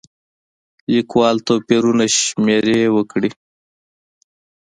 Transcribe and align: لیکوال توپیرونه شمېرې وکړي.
لیکوال 0.93 1.37
توپیرونه 1.47 2.05
شمېرې 2.19 2.79
وکړي. 2.95 3.31